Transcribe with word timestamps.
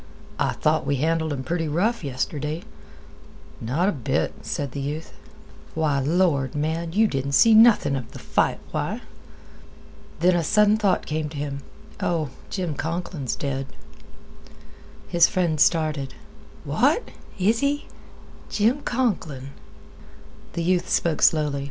"I 0.39 0.53
thought 0.53 0.87
we 0.87 0.95
handled 0.95 1.31
'em 1.31 1.43
pretty 1.43 1.67
rough 1.67 2.03
yestirday." 2.03 2.63
"Not 3.61 3.87
a 3.87 3.91
bit," 3.91 4.33
said 4.41 4.71
the 4.71 4.79
youth. 4.79 5.13
"Why, 5.75 5.99
lord, 5.99 6.55
man, 6.55 6.93
you 6.93 7.05
didn't 7.07 7.33
see 7.33 7.53
nothing 7.53 7.95
of 7.95 8.11
the 8.11 8.17
fight. 8.17 8.57
Why!" 8.71 9.01
Then 10.19 10.35
a 10.35 10.43
sudden 10.43 10.77
thought 10.77 11.05
came 11.05 11.29
to 11.29 11.37
him. 11.37 11.59
"Oh! 11.99 12.31
Jim 12.49 12.73
Conklin's 12.73 13.35
dead." 13.35 13.67
His 15.07 15.27
friend 15.27 15.59
started. 15.59 16.15
"What? 16.63 17.09
Is 17.37 17.59
he? 17.59 17.85
Jim 18.49 18.81
Conklin?" 18.81 19.49